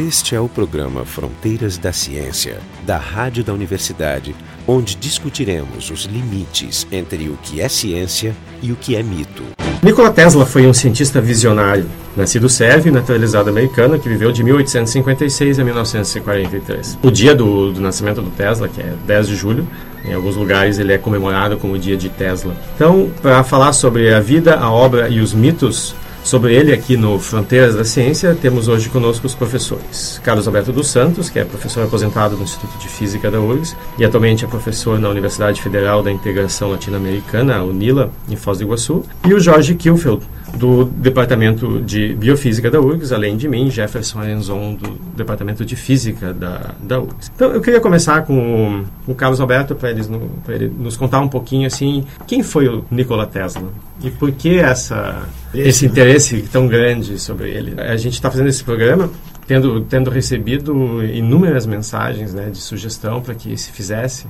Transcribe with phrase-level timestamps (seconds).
[0.00, 4.34] Este é o programa Fronteiras da Ciência, da Rádio da Universidade,
[4.66, 9.42] onde discutiremos os limites entre o que é ciência e o que é mito.
[9.82, 11.84] Nikola Tesla foi um cientista visionário,
[12.16, 16.98] nascido servo e naturalizado americano, que viveu de 1856 a 1943.
[17.02, 19.68] O dia do, do nascimento do Tesla, que é 10 de julho,
[20.02, 22.56] em alguns lugares ele é comemorado como o dia de Tesla.
[22.74, 25.94] Então, para falar sobre a vida, a obra e os mitos
[26.30, 30.20] Sobre ele, aqui no Fronteiras da Ciência, temos hoje conosco os professores.
[30.22, 34.04] Carlos Alberto dos Santos, que é professor aposentado no Instituto de Física da URGS e
[34.04, 39.04] atualmente é professor na Universidade Federal da Integração Latino-Americana, a UNILA, em Foz do Iguaçu,
[39.26, 40.22] e o Jorge Kilfeld,
[40.54, 46.32] do Departamento de Biofísica da URGS, além de mim, Jefferson Enzon, do Departamento de Física
[46.32, 47.32] da, da URGS.
[47.34, 52.04] Então, eu queria começar com o Carlos Alberto, para ele nos contar um pouquinho, assim,
[52.24, 53.68] quem foi o Nikola Tesla?
[54.02, 57.80] E por que essa, esse interesse tão grande sobre ele.
[57.80, 59.10] A gente está fazendo esse programa
[59.46, 64.26] tendo, tendo recebido inúmeras mensagens né, de sugestão para que se fizesse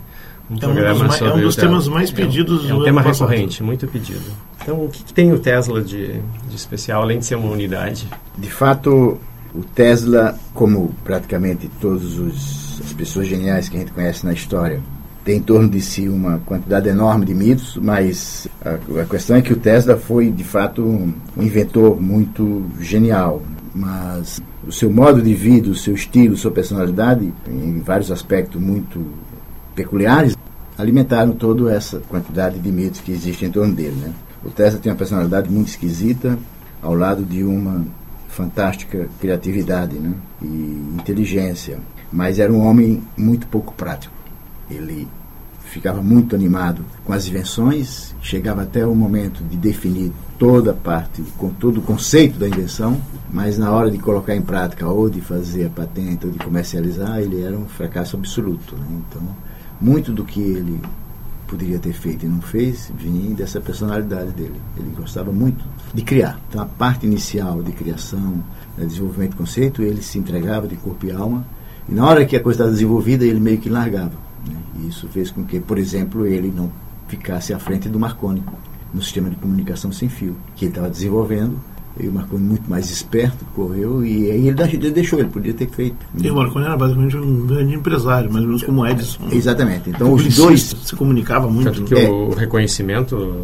[0.50, 2.84] um é programa um sobre É um dos temas mais pedidos É um, é um
[2.84, 4.24] tema recorrente, muito pedido.
[4.62, 8.08] Então, o que, que tem o Tesla de, de especial, além de ser uma unidade?
[8.36, 9.18] De fato,
[9.54, 14.80] o Tesla, como praticamente todas as pessoas geniais que a gente conhece na história,
[15.24, 19.42] tem em torno de si uma quantidade enorme de mitos, mas a, a questão é
[19.42, 23.42] que o Tesla foi, de fato, um, inventor muito genial.
[23.74, 29.04] Mas o seu modo de vida, o seu estilo, sua personalidade, em vários aspectos muito
[29.74, 30.36] peculiares,
[30.76, 33.96] alimentaram toda essa quantidade de mitos que existe em torno dele.
[33.96, 34.12] Né?
[34.44, 36.38] O Tesla tem uma personalidade muito esquisita,
[36.82, 37.84] ao lado de uma
[38.28, 40.14] fantástica criatividade né?
[40.40, 41.78] e inteligência,
[42.10, 44.19] mas era um homem muito pouco prático.
[44.70, 45.08] Ele
[45.70, 51.22] ficava muito animado com as invenções, chegava até o momento de definir toda a parte,
[51.36, 55.20] com todo o conceito da invenção, mas na hora de colocar em prática ou de
[55.20, 58.74] fazer a patente ou de comercializar, ele era um fracasso absoluto.
[58.74, 58.86] Né?
[59.08, 59.22] Então,
[59.80, 60.80] muito do que ele
[61.46, 64.60] poderia ter feito e não fez vinha dessa personalidade dele.
[64.76, 66.38] Ele gostava muito de criar.
[66.48, 68.42] Então, a parte inicial de criação,
[68.78, 71.44] de desenvolvimento de conceito, ele se entregava de corpo e alma.
[71.88, 74.29] E na hora que a coisa estava desenvolvida, ele meio que largava.
[74.48, 74.86] Né?
[74.88, 76.70] Isso fez com que, por exemplo, ele não
[77.08, 78.42] ficasse à frente do Marconi
[78.92, 81.58] no sistema de comunicação sem fio, que ele estava desenvolvendo
[82.02, 85.96] e o Marconi, muito mais esperto, correu e aí ele deixou, ele podia ter feito.
[86.16, 89.28] E o Marconi era basicamente um grande empresário, mais ou menos como Edison.
[89.30, 89.90] Exatamente.
[89.90, 90.76] Então os dois.
[90.84, 91.72] Se comunicava muito.
[91.72, 92.08] Tanto que é.
[92.08, 93.34] o reconhecimento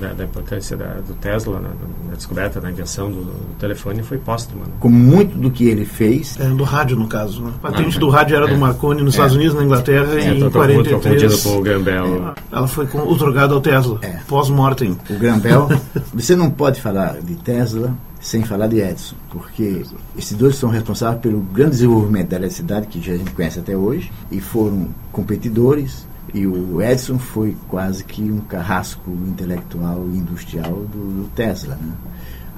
[0.00, 1.68] da, da importância da, do Tesla na,
[2.08, 4.60] na, descoberta, na invenção do, do, telefone foi póstumo.
[4.60, 4.72] Né?
[4.78, 6.38] Como muito do que ele fez.
[6.40, 7.42] É, do rádio, no caso.
[7.42, 7.52] Né?
[7.56, 8.54] A patente ah, do rádio era é.
[8.54, 9.16] do Marconi nos é.
[9.16, 11.42] Estados Unidos, na Inglaterra, é, em 43.
[11.42, 12.34] com o Graham Bell.
[12.52, 14.18] Ela foi otorgada ao Tesla, é.
[14.28, 14.96] pós-mortem.
[15.08, 15.68] O Graham Bell.
[16.14, 17.95] você não pode falar de Tesla
[18.26, 19.84] sem falar de Edison, porque
[20.18, 24.10] esses dois são responsáveis pelo grande desenvolvimento da eletricidade, que a gente conhece até hoje,
[24.32, 26.04] e foram competidores.
[26.34, 31.76] E o Edison foi quase que um carrasco intelectual e industrial do, do Tesla.
[31.76, 31.92] Né?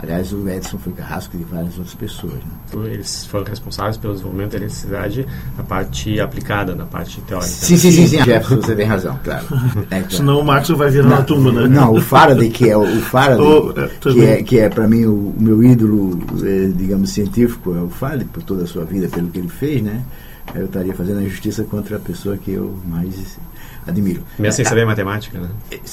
[0.01, 2.35] Aliás, o Edison foi carrasco de várias outras pessoas.
[2.35, 2.93] Né?
[2.93, 5.27] Eles foram responsáveis pelo desenvolvimento da eletricidade
[5.57, 7.51] na parte aplicada, na parte teórica.
[7.51, 8.17] Sim, sim, sim, sim.
[8.19, 9.47] Jefferson, você tem razão, claro.
[9.91, 10.11] É, claro.
[10.11, 11.67] Senão o Marx vai virar na tumba, né?
[11.67, 14.87] Não, o Faraday, que é o, o Faraday, oh, é, que, é, que é para
[14.87, 18.85] mim o, o, meu ídolo, é, digamos, científico, é o Faraday, por toda a sua
[18.85, 20.03] vida, pelo que ele fez, né?
[20.55, 23.39] Eu estaria fazendo a justiça contra a pessoa que eu mais
[23.89, 24.23] admiro.
[24.39, 25.49] Mesmo sem saber matemática, né?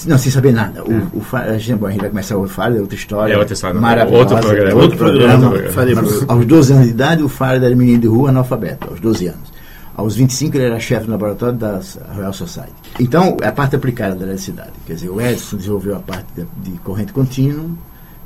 [0.06, 0.84] Não, sem saber nada.
[0.84, 1.02] O, é.
[1.14, 3.34] o, a, gente, bom, a gente vai começar o Faraday, é outra história.
[3.34, 3.80] É outra história.
[3.80, 4.36] Maravilhosa.
[4.36, 4.70] Outro programa.
[4.70, 5.50] É outro programa.
[5.50, 6.02] Outro programa.
[6.28, 9.56] Aos 12 anos de idade, o Faraday era menino de rua analfabeto, aos 12 anos.
[9.96, 11.80] Aos 25 ele era chefe do laboratório da
[12.14, 12.74] Royal Society.
[13.00, 14.74] Então, a parte aplicada da eletricidade.
[14.86, 17.66] Quer dizer, o Edison desenvolveu a parte de, de corrente contínua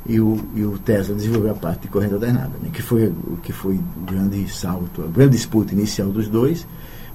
[0.04, 3.38] e o, e o Tesla desenvolveu a parte de corrente alternada, né, que foi o
[3.42, 6.66] que foi o grande salto, a grande disputa inicial dos dois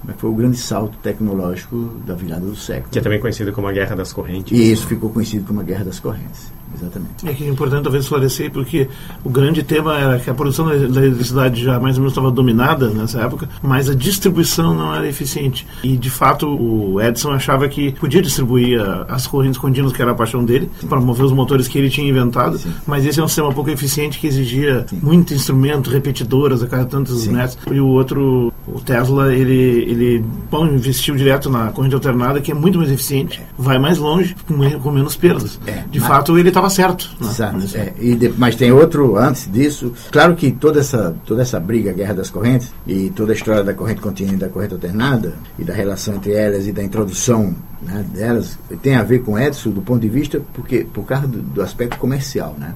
[0.06, 2.90] mas foi o grande salto tecnológico da virada do século.
[2.90, 4.56] Que é também conhecido como a Guerra das Correntes.
[4.56, 6.55] E isso ficou conhecido como a Guerra das Correntes.
[6.74, 7.28] Exatamente.
[7.28, 8.88] É que é importante talvez esclarecer, porque
[9.24, 12.88] o grande tema era que a produção da eletricidade já mais ou menos estava dominada
[12.88, 15.66] nessa época, mas a distribuição não era eficiente.
[15.82, 20.14] E, de fato, o Edison achava que podia distribuir as correntes contínuas, que era a
[20.14, 22.72] paixão dele, para mover os motores que ele tinha inventado, Sim.
[22.86, 25.00] mas esse é um sistema pouco eficiente que exigia Sim.
[25.02, 27.58] muito instrumento, repetidoras a cada tantos metros.
[27.70, 32.54] E o outro, o Tesla, ele, ele bom, investiu direto na corrente alternada, que é
[32.54, 35.60] muito mais eficiente, vai mais longe, com, com menos perdas.
[35.66, 36.08] É, de mas...
[36.08, 37.08] fato, ele estava certo.
[37.20, 37.28] Né?
[37.28, 37.76] Exato.
[37.76, 39.92] É, de, mas tem outro antes disso.
[40.10, 43.62] Claro que toda essa, toda essa briga, a guerra das correntes, e toda a história
[43.62, 47.54] da corrente contínua e da corrente alternada, e da relação entre elas e da introdução
[47.82, 51.38] né, delas, tem a ver com Edson do ponto de vista, porque, por causa do,
[51.42, 52.54] do aspecto comercial.
[52.58, 52.74] Né?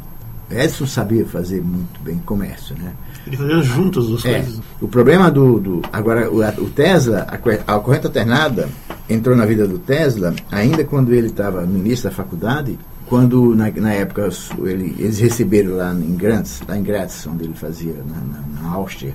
[0.51, 2.93] Edison sabia fazer muito bem comércio, né?
[3.25, 4.41] Ele fazia juntas as É.
[4.43, 4.61] coisas.
[4.81, 8.69] O problema do, do- agora o, o Tesla, a, a corrente alternada
[9.09, 12.77] entrou na vida do Tesla ainda quando ele estava início da faculdade,
[13.11, 14.29] quando na, na época
[14.61, 18.71] ele- eles receberam lá em Graz, lá em Graz, onde ele fazia na, na- na
[18.73, 19.15] Áustria,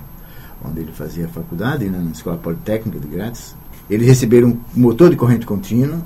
[0.62, 3.56] onde ele fazia faculdade, né, na Escola Politécnica de Graz,
[3.88, 5.98] eles receberam um motor de corrente contínua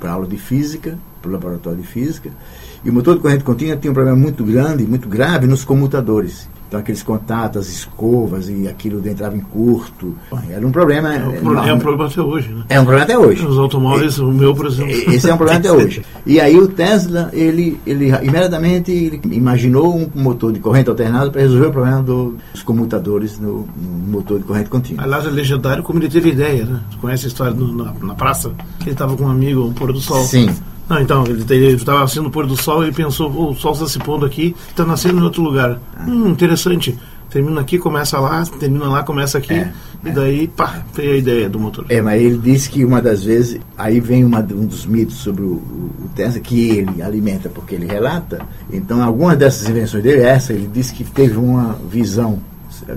[0.00, 2.30] para aula de física, para o laboratório de física,
[2.84, 6.48] e o motor de corrente contínua tinha um problema muito grande, muito grave nos comutadores.
[6.68, 10.16] Então aqueles contatos, as escovas e aquilo entrava em curto.
[10.50, 11.14] Era um problema.
[11.14, 12.64] É, um eh, pro- é um problema até hoje, né?
[12.68, 13.46] É um problema até hoje.
[13.46, 14.92] Os automóveis, o meu, por exemplo.
[15.12, 16.02] Esse é um problema até hoje.
[16.26, 21.40] E aí o Tesla, ele, ele imediatamente ele imaginou um motor de corrente alternada para
[21.40, 25.04] resolver o problema do- dos comutadores no, no motor de corrente contínua.
[25.04, 26.80] Aliás, é legendário como ele teve ideia, né?
[26.90, 28.50] Tu conhece a história no- na, na praça?
[28.80, 30.24] Ele estava com um amigo, um pôr do sol.
[30.24, 30.48] Sim.
[30.88, 33.86] Não, então, ele estava assistindo o pôr do sol e pensou, "Pô, o sol está
[33.88, 35.80] se pondo aqui, está nascendo em outro lugar.
[36.06, 36.96] Hum, interessante.
[37.28, 39.52] Termina aqui, começa lá, termina lá, começa aqui.
[39.52, 39.72] É,
[40.04, 41.84] e daí, pá, veio a ideia do motor.
[41.88, 45.42] É, mas ele disse que uma das vezes, aí vem uma, um dos mitos sobre
[45.42, 48.40] o, o, o Tesla, que ele alimenta porque ele relata.
[48.72, 52.38] Então, algumas dessas invenções dele, essa, ele disse que teve uma visão,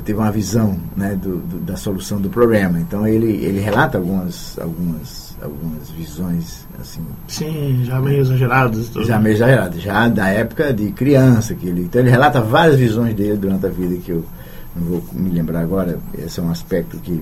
[0.06, 2.80] teve uma visão né, do, do- da solução do problema.
[2.80, 8.88] Então, ele, ele relata algumas, algumas, algumas visões, assim, Sim, já meio exagerados.
[8.88, 9.06] e tudo.
[9.06, 11.54] já meio exageradas, já da época de criança.
[11.56, 14.26] Que ele, então, ele relata várias visões dele durante a vida que eu
[14.76, 16.00] não vou me lembrar agora.
[16.18, 17.22] Esse é um aspecto que,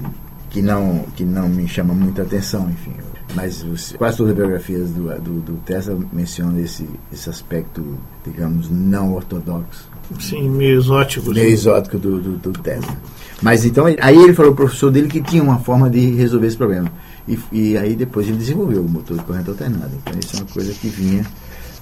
[0.49, 2.93] que, não, que não me chama muita atenção, enfim.
[3.35, 7.83] Mas os- quase todas as biografias do, do, do Tesla mencionam esse, esse aspecto,
[8.25, 9.89] digamos, não ortodoxo,
[10.19, 11.30] Sim, meio exótico.
[11.31, 11.54] meio assim.
[11.54, 12.95] exótico do, do, do Tesla.
[13.42, 16.57] Mas então, aí ele falou pro professor dele que tinha uma forma de resolver esse
[16.57, 16.92] problema.
[17.27, 19.92] E, e aí depois ele desenvolveu o motor de corrente alternada.
[19.94, 21.25] Então isso é uma coisa que vinha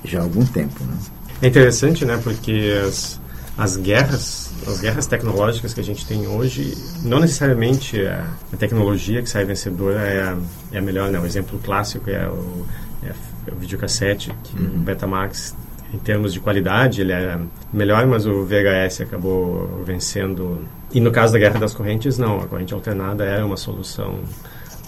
[0.03, 0.95] já há algum tempo, né?
[1.41, 2.19] É interessante, né?
[2.23, 3.21] Porque as,
[3.57, 9.21] as guerras, as guerras tecnológicas que a gente tem hoje, não necessariamente a, a tecnologia
[9.21, 10.37] que sai vencedora é a,
[10.73, 11.19] é a melhor, né?
[11.19, 12.65] O exemplo clássico é o,
[13.03, 15.55] é o videocassete, que o Betamax,
[15.93, 17.39] em termos de qualidade, ele era
[17.71, 20.59] melhor, mas o VHS acabou vencendo.
[20.91, 22.41] E no caso da guerra das correntes, não.
[22.41, 24.19] A corrente alternada era uma solução,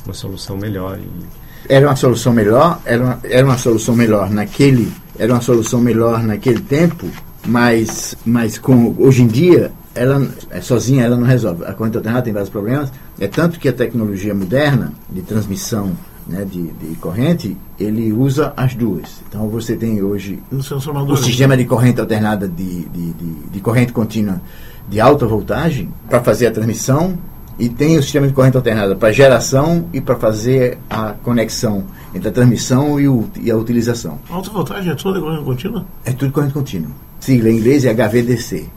[0.06, 0.98] uma solução melhor.
[0.98, 5.82] E, Era uma solução melhor, era uma, era uma solução melhor naquele, era uma solução
[5.82, 7.08] melhor naquele tempo,
[7.46, 11.66] mas, mas com, hoje em dia ela é, sozinha ela não resolve.
[11.66, 12.92] A corrente alternada tem vários problemas.
[13.20, 15.92] É tanto que a tecnologia moderna de transmissão
[16.28, 19.22] né, de, de corrente, ele usa as duas.
[19.28, 21.18] Então você tem hoje o transformador.
[21.18, 24.42] sistema de corrente alternada de, de, de, de corrente contínua
[24.90, 27.18] de alta voltagem para fazer a transmissão
[27.60, 31.84] e tem o sistema de corrente alternada para geração e para fazer a conexão
[32.14, 34.20] entre a transmissão e, o, e a utilização.
[34.30, 35.86] Alta voltagem é toda corrente contínua?
[36.06, 36.92] É tudo corrente contínua.
[37.20, 38.68] Sigla em inglês é HVDC.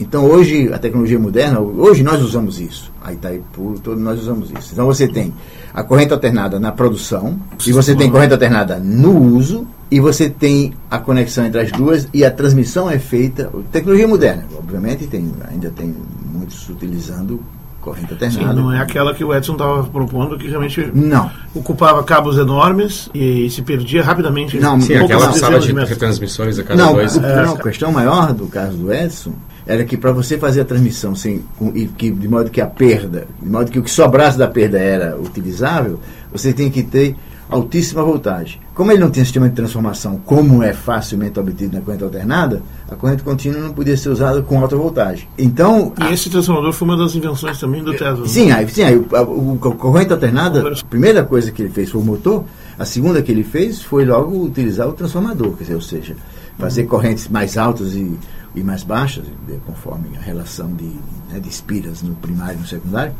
[0.00, 2.90] Então hoje a tecnologia moderna, hoje nós usamos isso.
[3.02, 4.70] A Itaipu, todos nós usamos isso.
[4.72, 5.34] Então você tem
[5.74, 10.74] a corrente alternada na produção, e você tem corrente alternada no uso, e você tem
[10.90, 13.50] a conexão entre as duas e a transmissão é feita.
[13.72, 15.94] Tecnologia moderna, obviamente tem, ainda tem
[16.32, 17.40] muitos utilizando
[17.80, 18.60] corrente Sim, alternada.
[18.60, 21.30] não é aquela que o Edson estava propondo, que realmente Não.
[21.54, 24.58] ocupava cabos enormes e se perdia rapidamente.
[24.58, 27.16] Não, sim, aquela sala de retransmissões a cada Não, dois.
[27.16, 29.32] não, a questão maior do caso do Edson
[29.68, 32.66] era que para você fazer a transmissão sem, com- e que, de modo que a
[32.66, 36.00] perda, de modo que o que sobrasse da perda era utilizável,
[36.32, 37.14] você tem que ter
[37.50, 38.60] altíssima voltagem.
[38.74, 42.94] Como ele não tinha sistema de transformação, como é facilmente obtido na corrente alternada, a
[42.94, 45.26] corrente contínua não podia ser usada com alta voltagem.
[45.38, 48.20] Então, E esse transformador foi uma das invenções também do Tesla.
[48.20, 48.26] né?
[48.26, 51.70] Sim, aí, sim, aí, o, a- o- a corrente alternada, a primeira coisa que ele
[51.70, 52.44] fez foi o motor,
[52.78, 56.14] a segunda que ele fez foi logo utilizar o transformador, quer dizer, ou seja,
[56.58, 58.12] fazer correntes mais altas e,
[58.58, 59.24] e mais baixas,
[59.66, 60.84] conforme a relação de,
[61.30, 63.12] né, de espiras no primário e no secundário.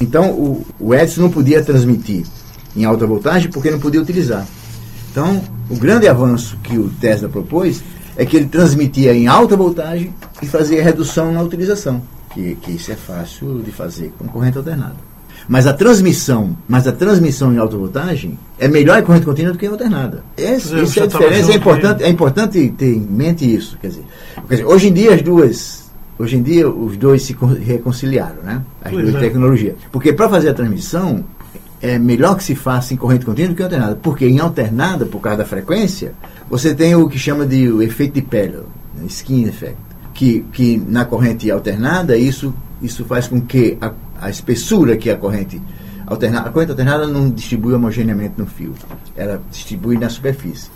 [0.00, 2.26] Então, o, o Edison não podia transmitir
[2.76, 4.46] em alta voltagem porque não podia utilizar.
[5.10, 7.82] Então, o grande avanço que o Tesla propôs
[8.16, 12.92] é que ele transmitia em alta voltagem e fazia redução na utilização, que, que isso
[12.92, 15.11] é fácil de fazer com corrente alternada.
[15.48, 19.58] Mas a transmissão, mas a transmissão em alta voltagem é melhor em corrente contínua do
[19.58, 20.22] que em alternada.
[20.36, 23.76] Essa, É, isso é já a diferença, é importante, é importante ter em mente isso.
[23.80, 24.04] Quer dizer,
[24.48, 28.42] quer dizer, hoje em dia as duas, hoje em dia os dois se con- reconciliaram,
[28.42, 28.62] né?
[28.84, 29.20] As Pois duas é.
[29.20, 29.74] tecnologias.
[29.90, 31.24] Porque para fazer a transmissão
[31.80, 33.98] é melhor que se faça em corrente contínua do que em alternada.
[34.00, 36.12] Porque em alternada, por causa da frequência,
[36.48, 38.58] você tem o que chama de o efeito de pele,
[38.96, 39.76] né, skin effect.
[40.14, 43.90] Que, que na corrente alternada, isso, isso faz com que a,
[44.22, 45.60] a espessura que a corrente
[46.06, 46.48] alternada.
[46.48, 48.72] A corrente alternada não distribui homogeneamente no fio,
[49.16, 50.70] ela distribui na superfície.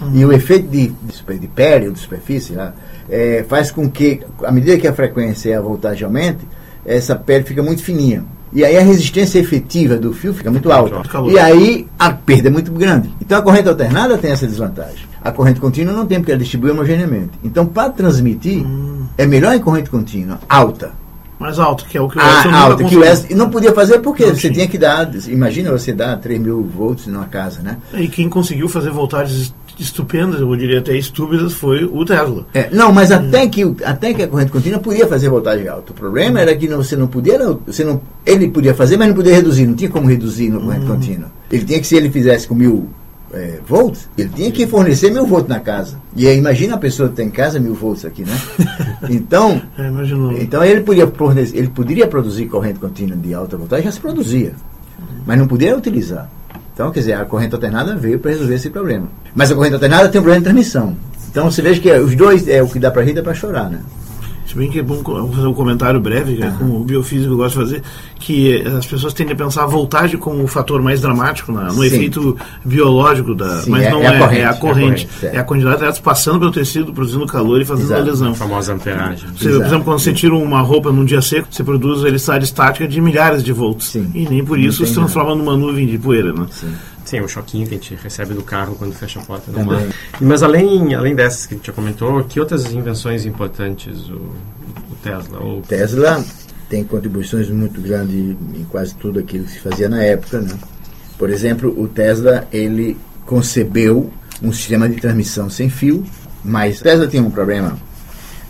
[0.00, 0.14] Uhum.
[0.14, 2.74] E o efeito de, de, de pele ou de superfície lá,
[3.08, 6.46] é, faz com que, à medida que a frequência e a voltagem aumente,
[6.84, 8.24] essa pele fica muito fininha.
[8.52, 11.02] E aí a resistência efetiva do fio fica muito alta.
[11.30, 13.10] E aí a perda é muito grande.
[13.20, 15.08] Então a corrente alternada tem essa desvantagem.
[15.22, 17.32] A corrente contínua não tem, porque ela distribui homogeneamente.
[17.44, 19.04] Então, para transmitir, hum.
[19.18, 20.92] é melhor em corrente contínua, alta.
[21.40, 23.72] Mais alto, que é o que o ah, Edson alto, que o Edson não podia
[23.72, 24.52] fazer porque não você tinha.
[24.52, 27.78] tinha que dar, imagina você dar 3 mil volts numa casa, né?
[27.94, 32.46] E quem conseguiu fazer voltagens estupendas, eu diria até estúpidas, foi o Tesla.
[32.52, 33.14] É, não, mas hum.
[33.14, 35.92] até, que, até que a corrente contínua podia fazer voltagem alta.
[35.92, 39.14] O problema era que não, você não podia, você não, ele podia fazer, mas não
[39.14, 40.88] podia reduzir, não tinha como reduzir na corrente hum.
[40.88, 41.32] contínua.
[41.50, 42.90] Ele tinha que, se ele fizesse com mil
[43.32, 45.96] é, volts, ele tinha que fornecer mil volts na casa.
[46.16, 48.36] E aí, imagina a pessoa que tem em casa mil volts aqui, né?
[49.08, 53.92] Então, é, então ele, podia fornecer, ele poderia produzir corrente contínua de alta voltagem, já
[53.92, 54.52] se produzia,
[55.26, 56.30] mas não podia utilizar.
[56.74, 59.08] Então, quer dizer, a corrente alternada veio para resolver esse problema.
[59.34, 60.96] Mas a corrente alternada tem um problema de transmissão.
[61.30, 63.70] Então, você veja que os dois, é o que dá para rir é para chorar,
[63.70, 63.80] né?
[64.50, 65.00] Se bem que é bom
[65.32, 67.82] fazer um comentário breve, que é como o biofísico gosta de fazer,
[68.18, 71.74] que as pessoas tendem a pensar a voltagem como o fator mais dramático na, no
[71.74, 71.86] Sim.
[71.86, 75.08] efeito biológico, da, Sim, mas é, não é, é, a corrente, é a corrente.
[75.22, 78.00] É, a quantidade de elétrons passando pelo tecido, produzindo calor e fazendo Exato.
[78.00, 78.32] a lesão.
[78.32, 79.28] A famosa amperagem.
[79.36, 82.44] Você, por exemplo, quando você tira uma roupa num dia seco, você produz a eletricidade
[82.44, 83.86] estática de milhares de volts.
[83.86, 84.10] Sim.
[84.12, 86.32] E nem por isso se transforma numa nuvem de poeira.
[86.32, 86.46] Né?
[86.50, 86.74] Sim.
[87.10, 89.82] Sim, o choquinho que a gente recebe do carro quando fecha a porta do mar.
[90.20, 94.14] Mas além, além dessas que a gente já comentou, que outras invenções importantes o,
[94.92, 95.42] o Tesla?
[95.44, 96.24] O Tesla
[96.68, 100.56] tem contribuições muito grandes em quase tudo aquilo que se fazia na época, né?
[101.18, 104.08] Por exemplo, o Tesla, ele concebeu
[104.40, 106.06] um sistema de transmissão sem fio,
[106.44, 107.76] mas o Tesla tinha um problema,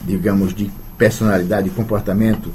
[0.04, 2.52] digamos, de personalidade e comportamento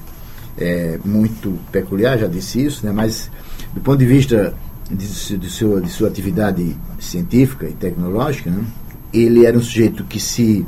[0.56, 2.92] é, muito peculiar, já disse isso, né?
[2.92, 3.32] mas
[3.74, 4.54] do ponto de vista
[4.90, 8.64] de, de, sua, de sua atividade científica e tecnológica, né?
[9.14, 10.66] ele era um sujeito que se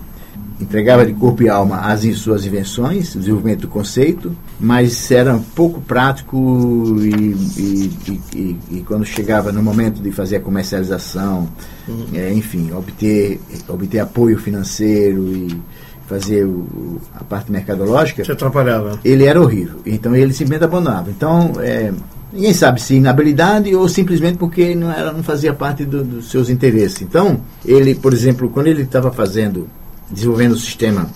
[0.59, 5.79] entregava de corpo e alma às suas invenções, desenvolvimento do conceito, mas era um pouco
[5.81, 11.47] prático e, e, e, e quando chegava no momento de fazer a comercialização,
[11.87, 12.07] uhum.
[12.13, 15.61] é, enfim, obter, obter apoio financeiro e
[16.07, 18.99] fazer o, a parte mercadológica, Se atrapalhava.
[19.03, 19.79] ele era horrível.
[19.85, 21.11] Então ele simplesmente abandonava.
[21.11, 21.93] Então, é,
[22.37, 26.51] Ninguém sabe se inabilidade ou simplesmente porque não, ela não fazia parte do, dos seus
[26.51, 27.01] interesses.
[27.01, 29.67] Então, ele, por exemplo, quando ele estava fazendo,
[30.11, 31.09] desenvolvendo o sistema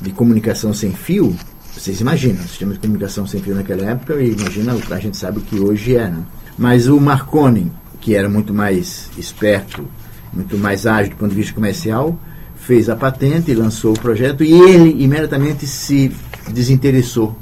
[0.00, 1.36] de comunicação sem fio,
[1.76, 5.40] vocês imaginam, o sistema de comunicação sem fio naquela época, e imagina, a gente sabe
[5.42, 6.22] que hoje é, né?
[6.56, 9.86] Mas o Marconi, que era muito mais esperto,
[10.32, 12.18] muito mais ágil do ponto de vista comercial,
[12.56, 16.10] fez a patente, lançou o projeto e ele imediatamente se
[16.50, 17.36] desinteressou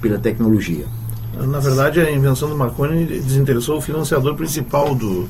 [0.00, 0.86] pela tecnologia.
[1.44, 5.28] Na verdade, a invenção do Marconi desinteressou o financiador principal do,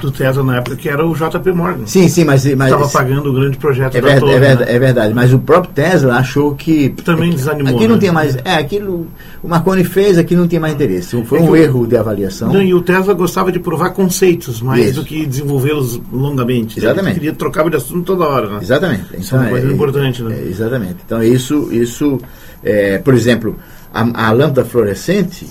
[0.00, 1.86] do Tesla na época, que era o JP Morgan.
[1.86, 2.44] Sim, sim, mas.
[2.54, 4.76] mas estava pagando o grande projeto é, da ver, torre, é, verdade, né?
[4.76, 6.90] é verdade, mas o próprio Tesla achou que.
[7.04, 7.74] Também desanimou.
[7.74, 7.88] Aqui né?
[7.88, 8.36] não tem mais.
[8.44, 9.06] É, aquilo.
[9.42, 11.22] O Marconi fez, aqui não tem mais interesse.
[11.24, 12.52] Foi é um erro de avaliação.
[12.52, 15.00] Não, e o Tesla gostava de provar conceitos mais Isso.
[15.00, 16.78] do que desenvolvê-los longamente.
[16.78, 17.12] Exatamente.
[17.12, 18.58] Ele queria trocar de assunto toda hora, né?
[18.62, 19.04] Exatamente.
[19.08, 20.36] Então, isso é uma coisa é, importante, né?
[20.36, 20.96] É, exatamente.
[21.04, 22.18] Então, isso, isso
[22.62, 23.56] é, por exemplo,
[23.92, 25.46] a, a lâmpada fluorescente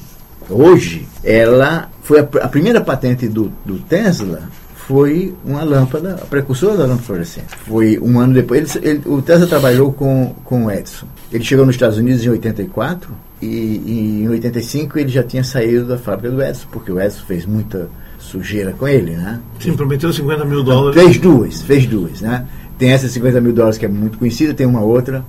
[0.49, 4.43] hoje, ela foi a, a primeira patente do, do, Tesla
[4.87, 7.47] foi uma lâmpada, a precursora da lâmpada fluorescente.
[7.65, 8.75] Foi um ano depois.
[8.75, 11.07] Ele, ele, o Tesla trabalhou com, com o Edison.
[11.31, 13.11] Ele chegou nos Estados Unidos em 84
[13.41, 17.23] e, e em 85 ele já tinha saído da fábrica do Edison, porque o Edison
[17.25, 17.89] fez muita
[18.19, 19.39] sujeira com ele, né?
[19.59, 21.01] Sim, prometeu 50 mil dólares.
[21.01, 22.45] Fez duas, fez duas, né?
[22.77, 25.23] Tem essa 50 mil dólares que é muito conhecida, tem uma outra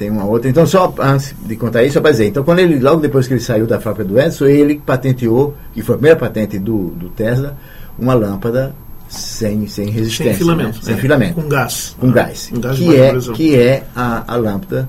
[0.00, 0.48] tem uma outra.
[0.48, 2.28] Então, só antes de contar isso, só para dizer.
[2.28, 5.82] Então, quando ele, logo depois que ele saiu da fábrica do Edison, ele patenteou, que
[5.82, 7.54] foi a primeira patente do, do Tesla,
[7.98, 8.74] uma lâmpada
[9.10, 10.32] sem, sem resistência.
[10.32, 10.78] Sem filamento.
[10.78, 10.82] Né?
[10.82, 11.34] Sem filamento.
[11.34, 11.96] Com gás.
[12.00, 12.50] Com gás.
[12.50, 14.88] Um gás que, é, que é a, a lâmpada.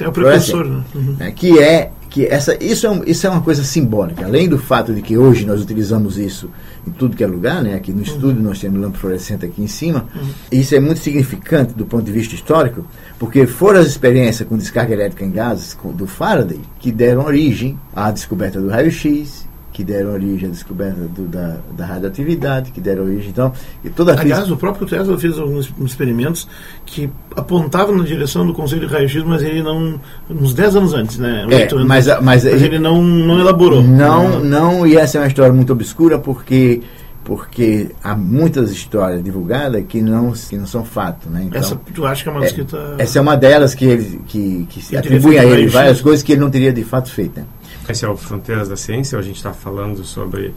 [0.00, 0.82] É o precursor, né?
[0.94, 1.16] Uhum.
[1.20, 4.24] É, que é que essa, isso, é um, isso é uma coisa simbólica.
[4.24, 6.50] Além do fato de que hoje nós utilizamos isso
[6.86, 7.74] em tudo que é lugar, né?
[7.74, 8.02] aqui no uhum.
[8.04, 10.28] estúdio nós temos lâmpada fluorescente aqui em cima, uhum.
[10.50, 12.86] isso é muito significante do ponto de vista histórico,
[13.18, 18.10] porque foram as experiências com descarga elétrica em gases do Faraday que deram origem à
[18.10, 19.45] descoberta do raio-x,
[19.76, 23.28] que deram origem à descoberta do, da, da radioatividade, que deram origem.
[23.28, 23.52] Então,
[23.84, 26.48] e toda a Aliás, o próprio Tesla fez alguns experimentos
[26.86, 30.00] que apontavam na direção do conceito de raio-x, mas ele não.
[30.30, 31.46] uns 10 anos antes, né?
[31.50, 33.82] É, anos, mas, mas, mas, ele não, não elaborou.
[33.82, 36.80] Não, não, e essa é uma história muito obscura, porque
[37.22, 41.28] porque há muitas histórias divulgadas que não, que não são fato.
[41.28, 41.42] Né?
[41.46, 42.94] Então, essa tu acha que é uma escrita...
[42.96, 46.32] É, essa é uma delas que, ele, que, que atribui a ele várias coisas que
[46.32, 47.40] ele não teria de fato feito.
[47.40, 47.46] Né?
[47.88, 50.54] Esse é o Fronteiras da Ciência, a gente está falando sobre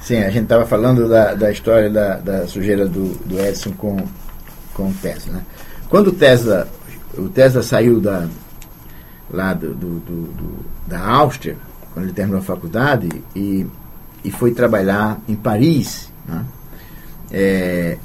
[0.00, 3.96] Sim, a gente estava falando da, da história da, da sujeira do, do Edison com,
[4.72, 5.34] com Tesla.
[5.34, 5.44] Né?
[5.88, 6.66] Quando o Tesla,
[7.16, 8.26] o Tesla saiu da,
[9.30, 11.56] lá do, do, do, da Áustria,
[11.94, 13.64] quando ele terminou a faculdade, e,
[14.22, 16.44] e foi trabalhar em Paris, né?
[17.30, 17.96] é,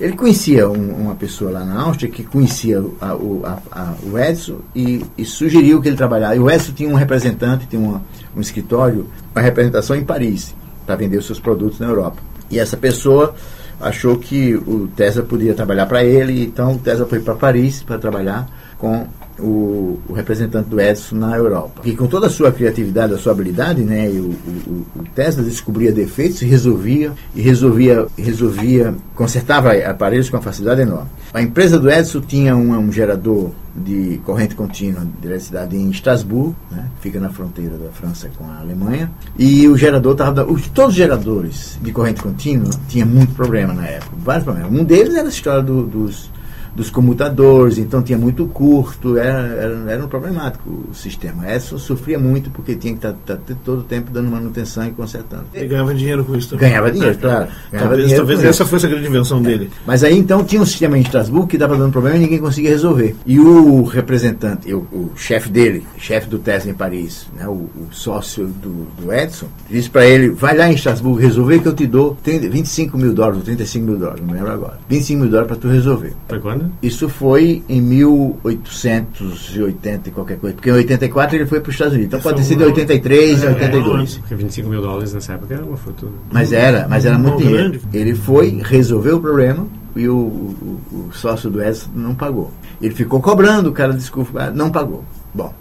[0.00, 4.60] ele conhecia um, uma pessoa lá na Áustria que conhecia a, a, a, o Edson
[4.74, 6.36] e, e, sugeriu que ele trabalhasse.
[6.36, 8.00] E o Edson tinha um representante, tinha uma,
[8.36, 10.54] um escritório, uma representação em Paris
[10.86, 12.22] para vender os seus produtos na Europa.
[12.48, 13.34] E essa pessoa
[13.80, 17.98] achou que o Tesla podia trabalhar para ele, então o Tesla foi para Paris para
[17.98, 19.06] trabalhar com
[19.38, 21.82] o, o, representante do Edison na Europa.
[21.84, 25.92] E com toda a sua criatividade, a sua habilidade, né, o, o, o, Tesla descobria
[25.92, 31.08] defeitos e resolvia, e resolvia, resolvia, consertava aparelhos com uma facilidade enorme.
[31.32, 36.54] A empresa do Edison tinha um, um gerador de corrente contínua de eletricidade em Estrasburgo,
[36.70, 40.44] né, fica na fronteira da França com a Alemanha, e o gerador estava.
[40.74, 44.72] Todos os geradores de corrente contínua tinham muito problema na época, vários problemas.
[44.72, 46.30] Um deles era a história do, dos
[46.78, 51.44] dos comutadores, então tinha muito curto, era, era, era um problemático o sistema.
[51.44, 54.92] Essa sofria muito porque tinha que estar tá, tá, todo o tempo dando manutenção e
[54.92, 55.46] consertando.
[55.52, 56.68] E ganhava dinheiro com isso também.
[56.68, 57.48] Ganhava dinheiro, claro.
[57.72, 59.42] Ganhava talvez dinheiro talvez essa fosse a grande invenção é.
[59.42, 59.70] dele.
[59.84, 62.70] Mas aí então tinha um sistema em Estrasburgo que estava dando problema e ninguém conseguia
[62.70, 63.16] resolver.
[63.26, 67.88] E o representante, o, o chefe dele, chefe do Tesla em Paris, né, o, o
[67.90, 71.88] sócio do, do Edson, disse para ele: vai lá em Estrasburgo resolver que eu te
[71.88, 74.78] dou 30, 25 mil dólares, 35 mil dólares, não me lembro agora.
[74.88, 76.12] 25 mil dólares para tu resolver.
[76.28, 76.67] Foi quando?
[76.82, 80.56] Isso foi em 1880 e qualquer coisa.
[80.56, 82.14] Porque em 84 ele foi para os Estados Unidos.
[82.14, 84.18] Então pode ter sido em 83, é, 82.
[84.18, 86.12] Porque 25 mil dólares nessa época era uma fortuna.
[86.30, 87.80] Mas era, mas era muito dinheiro.
[87.92, 92.52] Ele foi, resolveu o problema e o, o, o sócio do Edson não pagou.
[92.80, 95.04] Ele ficou cobrando, o cara desculpa, não pagou.
[95.34, 95.52] Bom,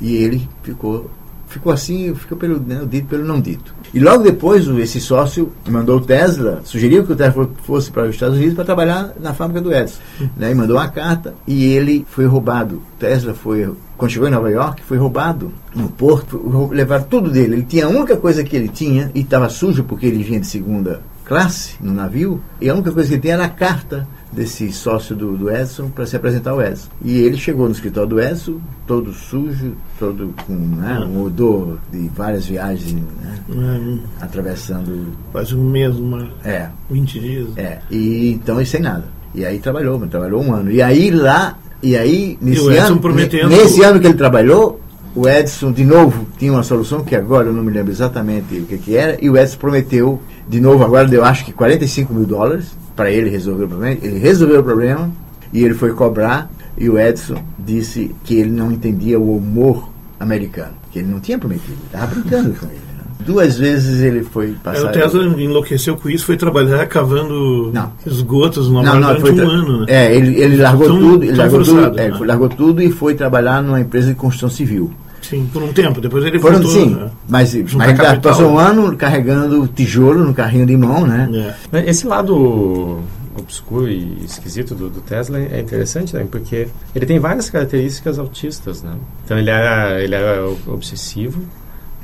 [0.00, 1.10] e ele ficou
[1.50, 3.74] ficou assim, ficou pelo né, dito pelo não dito.
[3.92, 8.14] E logo depois esse sócio mandou o Tesla, sugeriu que o Tesla fosse para os
[8.14, 10.00] Estados Unidos para trabalhar na fábrica do Edison.
[10.36, 12.80] Né, e mandou uma carta e ele foi roubado.
[12.98, 17.56] Tesla foi, quando chegou em Nova York, foi roubado no porto, levaram tudo dele.
[17.56, 20.46] Ele tinha a única coisa que ele tinha e estava sujo porque ele vinha de
[20.46, 24.72] segunda classe no navio, e a única coisa que ele tinha era a carta desse
[24.72, 26.88] sócio do, do Edson para se apresentar ao Edson.
[27.04, 32.08] E ele chegou no escritório do Edson, todo sujo, todo com né, um odor de
[32.08, 34.00] várias viagens, né, uhum.
[34.20, 35.08] atravessando.
[35.32, 37.48] Quase um mês, uma, é, 20 dias.
[37.56, 39.04] É, e então e sem nada.
[39.34, 40.70] E aí trabalhou, trabalhou um ano.
[40.70, 43.00] E aí lá, e aí nesse, e ano,
[43.48, 44.80] nesse ano que ele trabalhou,
[45.14, 48.66] o Edson de novo tinha uma solução que agora eu não me lembro exatamente o
[48.66, 52.26] que, que era, e o Edson prometeu de novo, agora deu acho que 45 mil
[52.26, 53.98] dólares para ele resolver o problema.
[54.02, 55.10] Ele resolveu o problema
[55.54, 56.50] e ele foi cobrar.
[56.76, 61.38] E o Edson disse que ele não entendia o humor americano, que ele não tinha
[61.38, 62.76] prometido, estava brincando com ele.
[62.76, 63.04] Né?
[63.20, 64.90] Duas vezes ele foi passar.
[64.90, 67.90] O Tesla enlouqueceu com isso, foi trabalhar cavando não.
[68.06, 69.80] esgotos no não, não, durante um ano.
[69.80, 69.86] Né?
[69.88, 72.18] É, ele, ele largou tão, tudo, ele largou, tudo, é, né?
[72.20, 74.90] largou tudo e foi trabalhar numa empresa de construção civil.
[75.22, 76.00] Sim, por um tempo.
[76.00, 76.70] Depois ele voltou.
[76.70, 77.10] Sim, né?
[77.28, 81.56] mas, mas passou um ano carregando tijolo no carrinho de mão, né?
[81.72, 81.90] É.
[81.90, 83.00] Esse lado
[83.36, 86.26] obscuro e esquisito do, do, Tesla é interessante, né?
[86.30, 88.94] Porque ele tem várias características autistas, né?
[89.24, 91.40] Então ele era, ele era obsessivo,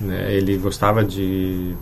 [0.00, 0.32] né?
[0.32, 1.74] Ele gostava de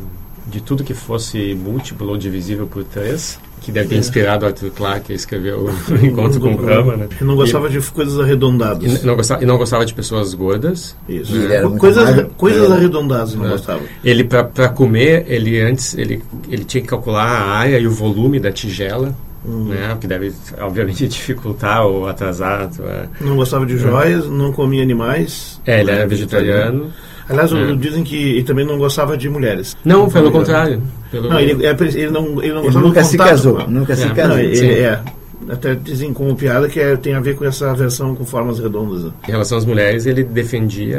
[0.46, 5.12] de tudo que fosse múltiplo ou divisível por três que deve ter inspirado Arthur Clarke
[5.12, 5.70] a escrever o
[6.04, 7.08] Encontro com o Brahma, né?
[7.18, 9.02] E não gostava e, de coisas arredondadas.
[9.02, 10.94] E não, gostava, e não gostava de pessoas gordas.
[11.08, 11.34] Isso.
[11.34, 11.62] Né?
[11.78, 13.50] Coisas, coisas é, arredondadas não é.
[13.50, 13.80] gostava.
[14.04, 18.38] Ele, para comer, ele antes, ele, ele tinha que calcular a área e o volume
[18.38, 19.14] da tigela.
[19.46, 19.66] Hum.
[19.68, 22.70] Né, que deve, obviamente, dificultar ou atrasar.
[22.70, 23.10] Tua...
[23.20, 25.60] Não gostava de joias, não comia animais.
[25.66, 26.90] É, ele era vegetariano.
[27.28, 27.74] Aliás, é.
[27.76, 29.76] dizem que ele também não gostava de mulheres.
[29.84, 30.82] Não, pelo contrário.
[31.14, 31.28] Pelo...
[31.28, 33.68] Não, ele, é, ele, não, ele não ele nunca se casou.
[33.68, 34.36] Nunca se casou.
[34.36, 35.00] Não, ele, é,
[35.48, 39.04] até dizem como piada que é, tem a ver com essa versão com formas redondas.
[39.04, 39.10] Né?
[39.28, 40.98] Em relação às mulheres, ele defendia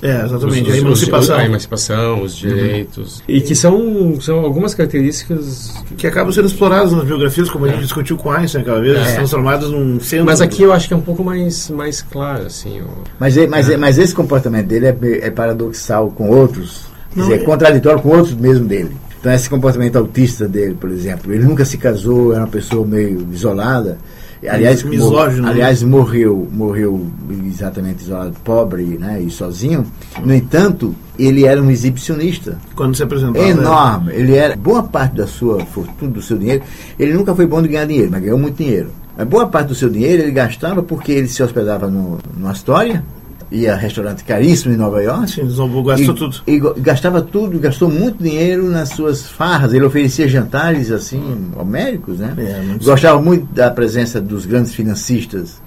[0.00, 1.36] é, exatamente, os, a emancipação.
[1.36, 3.18] Os, a emancipação, os direitos.
[3.18, 3.24] Uhum.
[3.26, 5.74] E que são, são algumas características...
[5.96, 7.70] Que acabam sendo exploradas nas biografias, como é.
[7.70, 9.14] a gente discutiu com Einstein aquela vez, é.
[9.16, 10.26] transformadas num centro...
[10.26, 12.80] Mas aqui eu acho que é um pouco mais, mais claro, assim.
[12.80, 12.86] O...
[13.18, 13.76] Mas, mas, é.
[13.76, 16.82] mas esse comportamento dele é, é paradoxal com outros,
[17.16, 18.92] Não, dizer, é contraditório com outros mesmo dele.
[19.22, 23.24] Então, esse comportamento autista dele, por exemplo, ele nunca se casou, era uma pessoa meio
[23.30, 23.96] isolada.
[24.44, 25.42] aliás, misógino.
[25.42, 27.06] Mor aliás, morreu, morreu
[27.46, 29.86] exatamente isolado, pobre né, e sozinho.
[30.24, 32.58] No entanto, ele era um exibicionista.
[32.74, 33.40] Quando se apresentou.
[33.40, 34.06] Enorme.
[34.08, 34.18] Né?
[34.18, 36.64] Ele era, boa parte da sua fortuna, do seu dinheiro,
[36.98, 38.90] ele nunca foi bom de ganhar dinheiro, mas ganhou muito dinheiro.
[39.16, 43.04] A boa parte do seu dinheiro ele gastava porque ele se hospedava no, no Astoria,
[43.52, 45.30] ia a restaurante caríssimo em Nova York.
[45.30, 45.42] Sim,
[45.84, 46.36] gastou e, tudo.
[46.46, 49.74] E gastava tudo, gastou muito dinheiro nas suas farras.
[49.74, 52.34] Ele oferecia jantares assim, homéricos, né?
[52.38, 53.24] É, muito Gostava sim.
[53.24, 55.60] muito da presença dos grandes financistas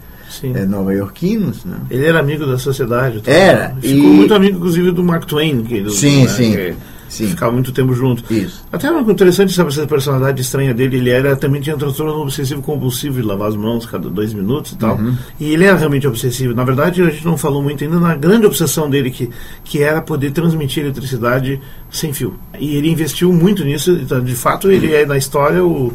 [0.44, 1.64] é, nova-iorquinos.
[1.64, 1.78] Né?
[1.90, 3.22] Ele era amigo da sociedade.
[3.26, 3.76] Era.
[3.80, 4.16] Ficou e...
[4.16, 5.64] muito amigo, inclusive, do Mark Twain.
[5.64, 6.52] Que, do, sim, né, sim.
[6.54, 6.76] Que,
[7.08, 7.28] Sim.
[7.28, 8.24] Ficava muito tempo junto.
[8.34, 8.64] Isso.
[8.72, 12.62] Até uma interessante sabe, essa personalidade estranha dele, ele era também tinha um transtorno obsessivo
[12.62, 14.98] compulsivo de lavar as mãos cada dois minutos e tal.
[14.98, 15.16] Uhum.
[15.40, 16.54] E ele era realmente obsessivo.
[16.54, 19.30] Na verdade, a gente não falou muito ainda na grande obsessão dele, que,
[19.64, 22.38] que era poder transmitir eletricidade sem fio.
[22.60, 23.92] E ele investiu muito nisso.
[23.92, 25.94] Então, de fato, ele é na história o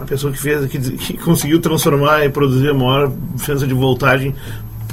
[0.00, 4.34] a pessoa que fez que, que, conseguiu transformar e produzir a maior diferença de voltagem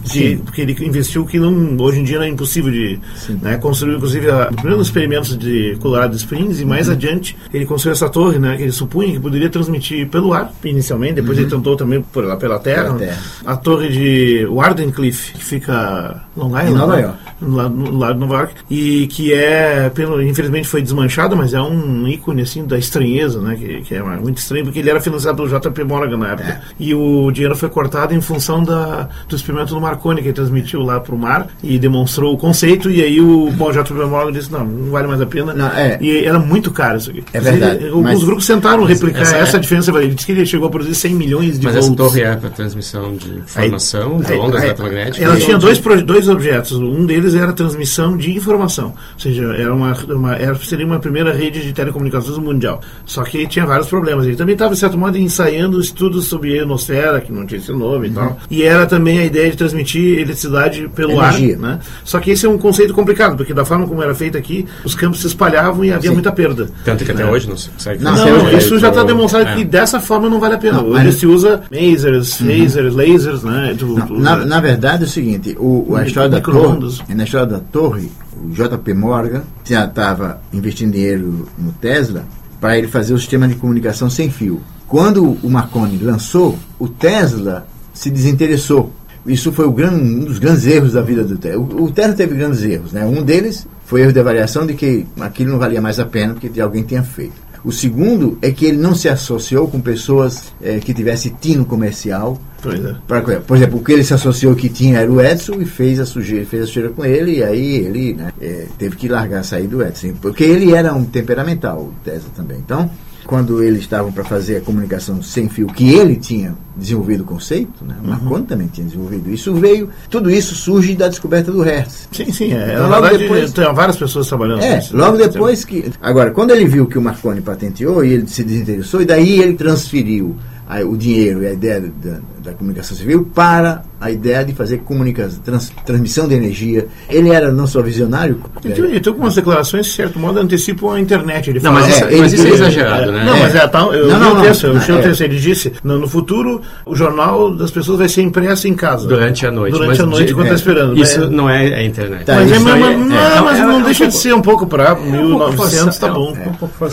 [0.06, 3.00] de, porque ele investiu que não, hoje em dia não é impossível de
[3.42, 6.94] né, construir, inclusive, a, primeiros experimentos de Colorado Springs e mais uhum.
[6.94, 11.16] adiante ele construiu essa torre, né, que ele supunha que poderia transmitir pelo ar inicialmente,
[11.16, 11.44] depois uhum.
[11.44, 13.22] ele tentou também por, lá pela terra, pela terra.
[13.46, 17.00] a torre de Wardenclyffe, que fica Long Island, em Nova?
[17.00, 17.18] York.
[17.42, 21.62] Lá, no lado de Nova York, e que é, pelo, infelizmente foi desmanchado, mas é
[21.62, 25.36] um ícone assim da estranheza, né, que, que é muito estranho, porque ele era financiado
[25.38, 26.62] pelo JP Morgan na época, é.
[26.80, 31.00] e o dinheiro foi cortado em função da, do experimento do Marconi, que transmitiu lá
[31.00, 34.66] para o mar e demonstrou o conceito, e aí o Bom JP Morgan disse, não,
[34.66, 35.98] não vale mais a pena, não, é.
[36.02, 37.24] e era muito caro isso aqui.
[37.34, 37.86] É verdade.
[37.86, 39.60] Ele, mas, os grupos tentaram replicar essa, essa é...
[39.60, 41.90] diferença, ele disse que ele chegou a produzir 100 milhões de mas volts.
[41.90, 45.22] Mas essa torre é para transmissão de informação, de ondas eletromagnéticas?
[45.22, 49.74] Ela tinha dois, dois objetos, um deles era a transmissão de informação, ou seja, era
[49.74, 52.82] uma, uma era, seria uma primeira rede de telecomunicações mundial.
[53.06, 54.26] Só que tinha vários problemas.
[54.26, 57.72] Ele também estava, de certo modo, ensaiando estudos sobre a ionosfera, que não tinha esse
[57.72, 58.12] nome uhum.
[58.12, 58.38] e tal.
[58.50, 61.56] E era também a ideia de transmitir eletricidade pelo Energia.
[61.56, 61.60] ar.
[61.60, 61.80] Né?
[62.04, 64.96] Só que esse é um conceito complicado, porque da forma como era feito aqui, os
[64.96, 66.16] campos se espalhavam e havia Sim.
[66.16, 66.70] muita perda.
[66.84, 67.30] Tanto que até né?
[67.30, 69.56] hoje não se consegue Não, não isso já está demonstrado é.
[69.56, 70.82] que dessa forma não vale a pena.
[70.82, 72.48] Não, hoje se usa lasers, uhum.
[72.48, 73.76] lasers, lasers, né?
[73.78, 77.48] Tu, tu, na, na, verdade é o seguinte, o, a história da torre, na história
[77.48, 78.12] da torre,
[78.44, 82.24] o JP Morgan já estava investindo dinheiro no Tesla
[82.60, 84.62] para ele fazer o sistema de comunicação sem fio.
[84.88, 88.92] Quando o Marconi lançou, o Tesla se desinteressou.
[89.26, 91.60] Isso foi grande, um dos grandes erros da vida do Tesla.
[91.60, 92.92] O, o Tesla teve grandes erros.
[92.92, 93.06] Né?
[93.06, 96.36] Um deles foi o erro de avaliação de que aquilo não valia mais a pena
[96.36, 97.46] porque alguém tinha feito.
[97.66, 102.40] O segundo é que ele não se associou com pessoas é, que tivessem tino comercial.
[102.64, 103.40] É.
[103.40, 106.06] Por exemplo, o que ele se associou que tinha era o Edson e fez a
[106.06, 109.68] sujeira, fez a sujeira com ele, e aí ele né, é, teve que largar, sair
[109.68, 110.14] do Edson.
[110.22, 112.60] Porque ele era um temperamental, o Tesla também.
[112.60, 112.90] Então,
[113.26, 117.84] quando eles estavam para fazer a comunicação sem fio, que ele tinha desenvolvido o conceito,
[117.86, 117.96] né?
[118.04, 118.46] o Marconi uhum.
[118.46, 122.08] também tinha desenvolvido isso, veio, tudo isso surge da descoberta do Hertz.
[122.12, 122.74] Sim, sim, é.
[122.74, 124.96] Então, logo verdade, depois, tem várias pessoas trabalhando é, nisso.
[124.96, 125.92] Logo depois que.
[126.02, 129.54] Agora, quando ele viu que o Marconi patenteou e ele se desinteressou, e daí ele
[129.54, 130.36] transferiu
[130.68, 134.80] a, o dinheiro e a ideia da, da, comunicação civil para a ideia de fazer
[134.80, 136.88] comunicação, trans, transmissão de energia.
[137.10, 138.40] Ele era não só visionário.
[138.64, 141.50] Então, ele tem algumas declarações, de certo modo, antecipam a internet.
[141.50, 143.26] Ele não, mas, é, ele, mas isso é exagerado, é, né?
[143.26, 143.40] Não, é.
[143.40, 145.02] mas é, tá, eu não, não, não, texto, eu não, é.
[145.02, 149.08] texto, ele disse, no, no, futuro, o jornal das pessoas vai ser impresso em casa.
[149.08, 149.74] Durante a noite.
[149.74, 150.98] Durante mas, a noite, enquanto está esperando.
[150.98, 151.28] Isso né?
[151.32, 152.26] não é a internet.
[152.26, 156.10] Tá, mas, é, mas, não, mas não deixa de ser um pouco para 1900, tá
[156.10, 156.38] bom.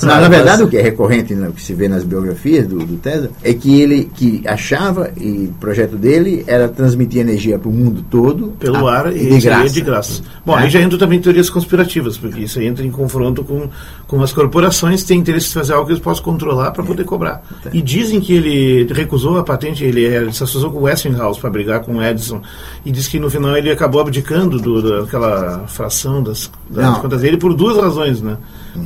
[0.03, 3.29] Na verdade, o que é recorrente, o que se vê nas biografias do, do Tesla,
[3.45, 8.05] é que ele que achava, e o projeto dele era transmitir energia para o mundo
[8.11, 8.49] todo.
[8.59, 9.69] Pelo a, ar e de graça.
[9.69, 10.23] de graça.
[10.45, 10.63] Bom, é.
[10.63, 13.69] aí já entra também teorias conspirativas, porque isso aí entra em confronto com,
[14.07, 16.87] com as corporações que têm interesse em fazer algo que eles possam controlar para é.
[16.87, 17.43] poder cobrar.
[17.67, 17.71] É.
[17.73, 21.51] E dizem que ele recusou a patente, ele, ele se associou com o Westinghouse para
[21.51, 22.41] brigar com o Edison,
[22.85, 27.37] e diz que no final ele acabou abdicando do, daquela fração das, das contas dele
[27.37, 28.37] por duas razões, né?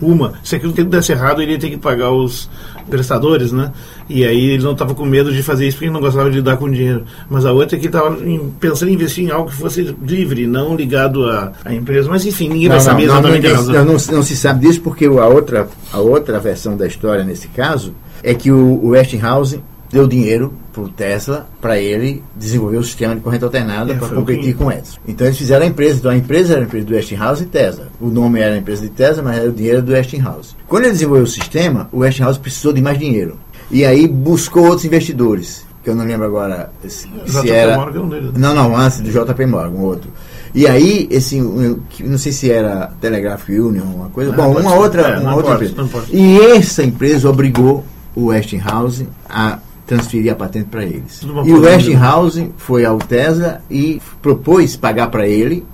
[0.01, 2.49] Uma, se aquilo desse errado, ele ia ter que pagar os
[2.89, 3.73] prestadores, né?
[4.09, 6.57] E aí ele não estava com medo de fazer isso porque não gostava de lidar
[6.57, 7.05] com dinheiro.
[7.29, 8.17] Mas a outra é que estava
[8.61, 12.09] pensando em investir em algo que fosse livre, não ligado à, à empresa.
[12.09, 15.27] Mas enfim, ninguém vai saber exatamente não, não, não, não, se sabe disso porque a
[15.27, 19.61] outra, a outra versão da história nesse caso é que o, o Westinghouse
[19.97, 24.09] deu dinheiro para o Tesla para ele desenvolver o sistema de corrente alternada é, para
[24.09, 24.99] competir com o Edison.
[25.09, 27.89] Então eles fizeram a empresa, então a empresa era a empresa do Westinghouse e Tesla.
[28.01, 30.55] O nome era a empresa de Tesla, mas era o dinheiro do Westinghouse.
[30.69, 33.39] Quando ele desenvolveu o sistema, o Westinghouse precisou de mais dinheiro.
[33.71, 37.77] E aí buscou outros investidores, que eu não lembro agora se, se era...
[37.77, 38.33] Morgan dele.
[38.37, 40.11] Não, não, antes do JP Morgan, outro.
[40.55, 44.31] E aí, esse, não sei se era Telegraph Union, uma coisa.
[44.31, 45.75] Não, bom, uma outra, é, uma outra empresa.
[46.11, 51.23] E essa empresa obrigou o Westinghouse a transferir a patente para eles.
[51.23, 51.61] E o.
[51.61, 55.65] Westinghouse foi ao Tesla e propôs pagar para ele.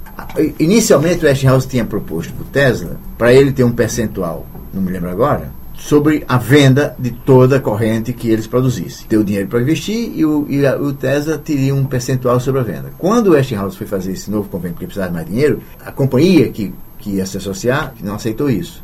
[0.59, 4.91] Inicialmente o Westinghouse tinha proposto para o Tesla para ele ter um percentual, não me
[4.91, 9.07] lembro agora, sobre a venda de toda a corrente que eles produzissem.
[9.09, 12.61] Ter o dinheiro para investir e o, e a- o Tesla teria um percentual sobre
[12.61, 12.93] a venda.
[12.99, 16.49] Quando o Westinghouse foi fazer esse novo convênio porque precisava de mais dinheiro, a companhia
[16.51, 18.83] que, que ia se associar não aceitou isso.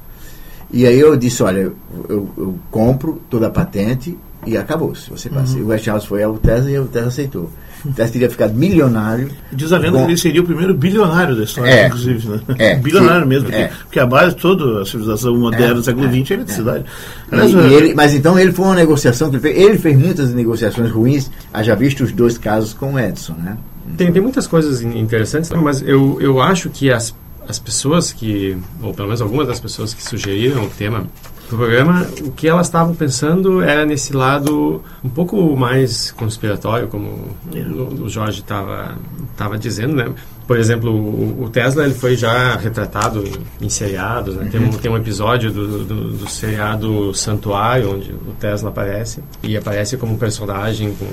[0.73, 1.73] E aí eu disse, olha,
[2.09, 5.11] eu- eu compro toda a patente e acabou-se.
[5.11, 5.57] Você passa.
[5.57, 5.65] Uhum.
[5.65, 7.51] O Westinghouse foi ao Tesla e o Tesla aceitou.
[7.85, 9.31] O Tesla teria ficado milionário.
[9.53, 11.87] Diz a lenda que ele seria o primeiro bilionário da história, É.
[11.87, 12.29] inclusive.
[12.29, 12.41] Né?
[12.59, 13.69] É, bilionário sim, mesmo, porque, é.
[13.85, 16.85] porque a base de toda a civilização moderna do século XX é eletricidade.
[17.31, 19.57] Aliás, E- e ele- mas então ele foi uma negociação que ele fez.
[19.57, 21.31] Ele fez muitas negociações ruins.
[21.55, 23.57] Haja visto os dois casos com o Edson, né?
[23.97, 27.15] Tem, tem muitas coisas in- interessantes, mas eu, eu acho que as,
[27.49, 31.05] as pessoas que, ou pelo menos algumas das pessoas que sugeriram o tema
[31.51, 37.09] do programa, o que elas estavam pensando era nesse lado um pouco mais conspiratório, como
[37.53, 40.13] o, o Jorge estava dizendo, né?
[40.47, 44.49] Por exemplo, o, o Tesla ele foi já retratado em, em seriados, né?
[44.51, 49.57] tem, um, tem um episódio do, do, do seriado Santuário, onde o Tesla aparece, e
[49.57, 51.07] aparece como personagem com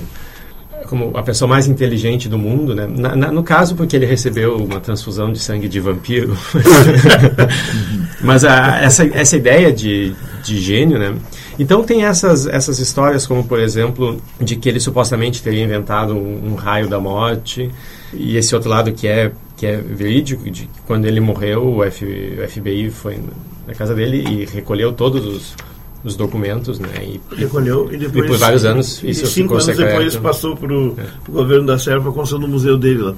[0.86, 2.88] como a pessoa mais inteligente do mundo, né?
[2.90, 6.38] Na- na- no caso, porque ele recebeu uma transfusão de sangue de vampiro.
[8.22, 11.14] Mas a, essa, essa ideia de, de gênio, né?
[11.58, 16.52] Então tem essas, essas histórias, como por exemplo, de que ele supostamente teria inventado um,
[16.52, 17.70] um raio da morte,
[18.14, 21.84] e esse outro lado que é, que é verídico, de que quando ele morreu, o,
[21.84, 23.20] F, o FBI foi
[23.68, 25.56] na casa dele e recolheu todos os,
[26.06, 26.90] os documentos, né?
[27.04, 28.26] E, recolheu e depois.
[28.26, 29.90] E por vários anos e isso cinco ficou anos secreto.
[29.90, 30.96] depois passou para o
[31.28, 33.16] governo da Sérvia construção do museu dele lá.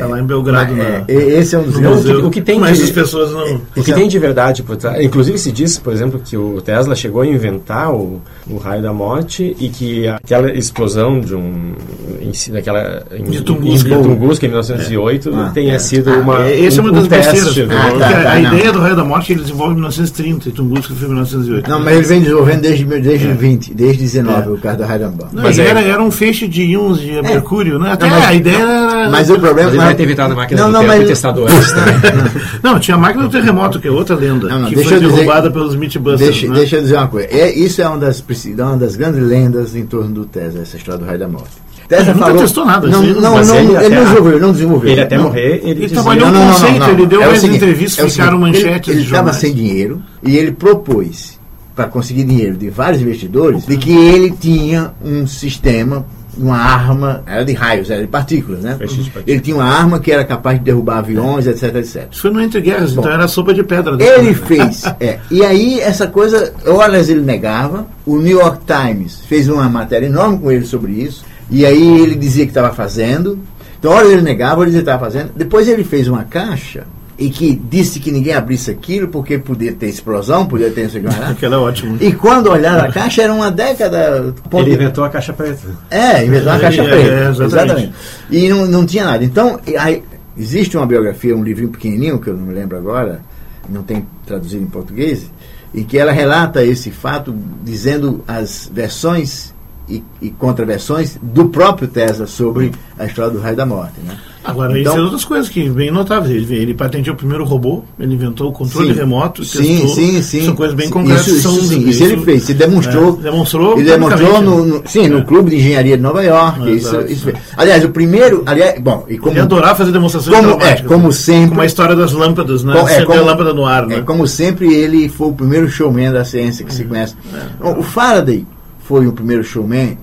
[0.00, 0.74] Está lá em Belgrado.
[0.74, 2.26] Mas, na, é, esse é um dos grandes- museu.
[2.26, 3.60] o que tem Mas de- as pessoas não.
[3.76, 5.02] O que tem de verdade por trás.
[5.02, 8.92] Inclusive se diz, por exemplo, que o Tesla chegou a inventar o, o raio da
[8.92, 11.72] morte e que aquela explosão de um
[12.20, 13.88] em, daquela em, De Tunguska.
[13.94, 15.78] em Tunguska, em 1908 Ah, tenha é.
[15.78, 17.32] sido Ah, uma é- esse é um, uma das um teste.
[17.32, 17.68] besteiras.
[17.68, 18.54] do- Ah, tá, a, tá, a não.
[18.54, 21.70] ideia do raio da morte ele desenvolve em 1930 e Tunguska foi em 1908.
[21.70, 25.34] Não, mas ele vem desenvolvendo desde, desde 20, desde 19, o caso da Heidenbach.
[25.34, 27.92] Não, Mas e é- era, era um feixe de íons de mercúrio, né?
[27.92, 29.10] Até Não, mas- a ideia era.
[29.10, 31.44] Mas o problema Vai ter evitado a máquina Não, do não, tempo mas- e testado
[31.46, 31.94] antes também.
[32.62, 35.00] Não, tinha a máquina do terremoto, que é outra lenda, Não, não, que deixa foi
[35.00, 36.30] dizer- derrubada pelos Mythbusters.
[36.30, 36.54] Deixa, né?
[36.54, 37.28] deixa eu dizer uma coisa.
[37.30, 40.76] É, isso é uma das, preci- uma das grandes lendas em torno do Tesla, essa
[40.76, 41.50] história do raio da morte.
[41.88, 44.52] Tesla Ele nunca testou nada, Não, aí não- não, ele ele, até- não desenvolveu, não
[44.52, 44.90] desenvolveu.
[44.92, 45.24] Ele até Não.
[45.24, 46.94] morrer, ele, Ele dizia, trabalhou Não, no não, não, conceito, não, não.
[46.94, 50.52] ele deu É seguinte, entrevistas, é ficaram seguinte, manchetes Ele estava sem dinheiro e ele
[50.52, 51.38] propôs,
[51.74, 56.04] para conseguir dinheiro de vários investidores, de que ele tinha um sistema,
[56.36, 58.72] uma arma, era de raios, era de partículas, né?
[58.72, 59.24] De partículas.
[59.26, 62.08] Ele tinha uma arma que era capaz de derrubar aviões, etc, etc.
[62.10, 63.96] Isso foi no Entre Guerras, Bom, então era sopa de pedra.
[64.00, 64.84] Ele fez.
[65.00, 67.86] É, e aí, essa coisa, horas ele negava.
[68.06, 71.24] O New York Times fez uma matéria enorme com ele sobre isso.
[71.50, 73.38] E aí ele dizia que estava fazendo.
[73.78, 75.30] Então, horas ele negava, horas ele estava fazendo.
[75.34, 76.84] Depois ele fez uma caixa
[77.20, 81.02] e que disse que ninguém abrisse aquilo porque podia ter explosão, podia ter não sei
[81.02, 81.28] o que lá.
[81.30, 81.98] Aquela é ótimo.
[82.00, 84.34] E quando olharam a caixa, era uma década.
[84.48, 85.60] ponto- Ele inventou a caixa preta.
[85.90, 87.08] é, inventou É, caixa é, preta.
[87.08, 87.44] é, exatamente.
[87.54, 87.92] exatamente.
[88.30, 89.22] E não, não tinha nada.
[89.22, 90.02] Então, aí,
[90.36, 93.20] existe uma biografia, um livrinho pequenininho, que eu não me lembro agora,
[93.68, 95.30] não tem traduzido em português,
[95.74, 99.52] em que ela relata esse fato, dizendo as versões
[99.90, 103.94] e, e contraversões do próprio Tesla sobre a história do raio da morte.
[104.06, 104.16] Né?
[104.42, 106.50] Agora, Então- isso é outras coisas que bem notáveis.
[106.50, 108.98] Ele, ele patenteou o primeiro robô, ele inventou o controle Sim.
[108.98, 109.88] remoto, testou.
[109.90, 110.44] sim, sim.
[110.46, 111.26] São coisas bem concretas.
[111.26, 112.48] Isso, isso, sim, isso ele fez.
[112.48, 113.18] Ele demonstrou.
[113.18, 114.72] É, demonstrou Ele demonstrou no, né?
[114.82, 115.22] no- sim, no É.
[115.24, 116.66] Clube de Engenharia de Nova York.
[116.66, 117.28] É, isso, isso.
[117.54, 118.42] Aliás, o primeiro.
[118.46, 121.12] Aliás, bom, e como, Ele adorava fazer demonstrações como, é, como né?
[121.12, 121.48] sempre.
[121.50, 122.72] Como a história das lâmpadas, né?
[122.80, 123.96] Com- é, como- a lâmpada no ar, né?
[123.96, 127.14] É, como sempre, ele foi o primeiro showman da ciência que se conhece.
[127.60, 128.46] Bom, O Faraday
[128.90, 129.96] foi o primeiro showman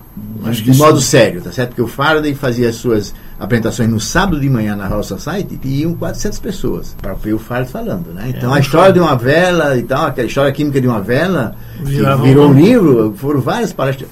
[0.46, 1.08] Acho de que modo sim.
[1.08, 1.70] sério, tá certo?
[1.72, 5.82] Porque o Faraday fazia as suas apresentações no sábado de manhã na Royal Society e
[5.82, 8.32] iam 400 pessoas para ver o Faraday falando, né?
[8.36, 8.94] Então um a história show.
[8.94, 12.54] de uma vela e tal, aquela história química de uma vela, que Virava virou um-
[12.54, 14.10] livro, foram várias palestras.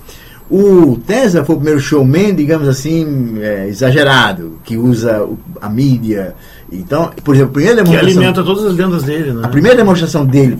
[0.52, 5.26] O Tesla foi o primeiro showman, digamos assim, é, exagerado, que usa
[5.62, 6.36] a mídia.
[6.71, 8.19] Então, por exemplo, a primeira Que demonstração...
[8.19, 9.41] alimenta todas as lendas dele, né?
[9.43, 10.58] A primeira demonstração dele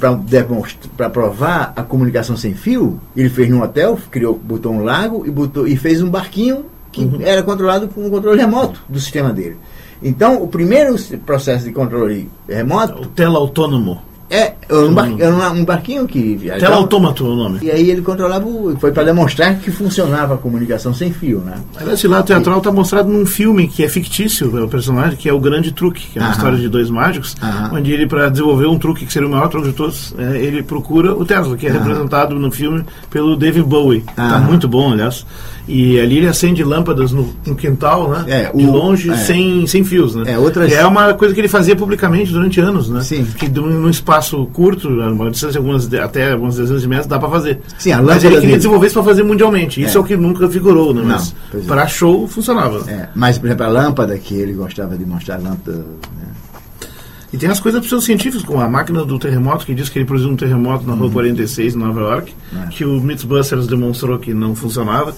[0.96, 5.32] para provar a comunicação sem fio, ele fez num hotel, criou, botou um lago e,
[5.32, 7.20] botou, e fez um barquinho que Uhum.
[7.22, 9.58] era controlado com um controle remoto do sistema dele.
[10.02, 14.02] Então, o primeiro processo de controle remoto O tela autônomo.
[14.28, 15.08] É, um, bar,
[15.54, 16.66] um barquinho que viajava.
[16.66, 17.60] Teleautômato é o nome.
[17.62, 18.76] E aí ele controlava o.
[18.80, 21.54] Foi para demonstrar que funcionava a comunicação sem fio, né?
[21.94, 25.34] Esse lado teatral está mostrado num filme que é fictício, é o personagem, que é
[25.34, 26.38] o Grande Truque, que é uma Aham.
[26.38, 27.78] história de dois mágicos, Aham.
[27.78, 30.64] onde ele, para desenvolver um truque que seria o maior truque de todos, é, ele
[30.64, 34.04] procura o Tesla, que é representado no filme pelo David Bowie.
[34.10, 34.40] Está Aham.
[34.42, 35.24] muito bom, aliás.
[35.68, 38.24] E ali ele acende lâmpadas no, no quintal, né?
[38.28, 39.16] É, de o- longe, é.
[39.18, 40.24] sem, sem fios, né?
[40.34, 43.02] É, outras- é uma coisa que ele fazia publicamente durante anos, né?
[43.02, 43.26] Sim.
[43.26, 47.18] Que num espaço curto, uma distância de algumas, de- até algumas dezenas de metros, dá
[47.18, 47.62] para fazer.
[47.80, 49.82] Sim, a Mas lâmpada ele queria desenvolver isso para fazer mundialmente.
[49.82, 50.02] Isso é.
[50.02, 50.04] É.
[50.04, 51.02] o que nunca vigorou, né?
[51.04, 51.68] Mas pois é.
[51.68, 52.84] para show funcionava.
[52.88, 55.78] É, mas, por exemplo, a lâmpada, que ele gostava de mostrar a lâmpada.
[55.78, 56.28] Né?
[57.34, 59.98] E tem as coisas dos seus científicos, como a máquina do terremoto, que diz que
[60.00, 61.00] ele produziu um terremoto na Uhum.
[61.00, 62.68] Rua 46, em Nova York, É.
[62.70, 65.14] que o Mythbusters demonstrou que não funcionava.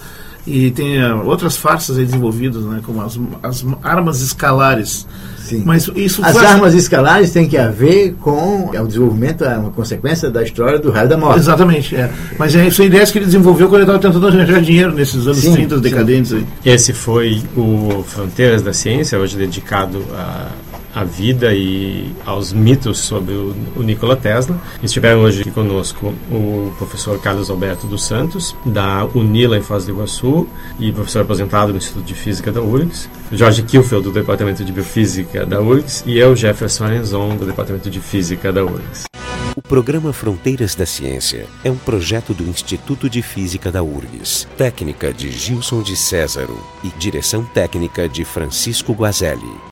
[0.48, 5.06] E tem ah, outras farsas aí desenvolvidas, né, como as, as armas escalares.
[5.38, 5.64] Sim.
[5.66, 9.70] Mas isso As foi- armas escalares têm que haver com é o desenvolvimento, é uma
[9.72, 11.40] consequência da história do raio da morte.
[11.40, 12.12] Exatamente, é.
[12.38, 15.38] Mas é, são ideias que ele desenvolveu quando ele estava tentando arranjar dinheiro nesses anos
[15.40, 15.82] Sim, 30 sim.
[15.82, 16.46] decadentes aí.
[16.66, 20.48] Esse foi o Fronteiras da Ciência, hoje dedicado à,
[20.98, 24.60] à vida e aos mitos sobre o, o Nikola Tesla.
[24.82, 29.92] Estiveram hoje aqui conosco o professor Carlos Alberto dos Santos, da UNILA em Foz do
[29.92, 30.48] Iguaçu,
[30.80, 35.46] e professor aposentado no Instituto de Física da URGS, Jorge Kilfeld, do Departamento de Biofísica
[35.46, 39.04] da URGS, e eu, Jefferson Arenzon, do Departamento de Física da URGS.
[39.56, 45.14] O programa Fronteiras da Ciência é um projeto do Instituto de Física da URGS, técnica
[45.14, 49.68] de Gilson de Césaro e direção técnica de Francisco Guazelli.